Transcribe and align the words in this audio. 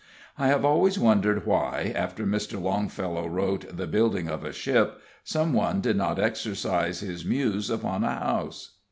I 0.35 0.47
have 0.47 0.65
always 0.65 0.97
wondered 0.97 1.45
why, 1.45 1.93
after 1.95 2.25
Mr. 2.25 2.59
Longfellow 2.59 3.27
wrote 3.27 3.77
"The 3.77 3.85
Building 3.85 4.27
of 4.29 4.43
a 4.43 4.51
Ship," 4.51 4.99
some 5.23 5.53
one 5.53 5.79
did 5.79 5.95
not 5.95 6.17
exercise 6.17 7.01
his 7.01 7.23
muse 7.23 7.69
upon 7.69 8.03
a 8.03 8.15
house. 8.17 8.77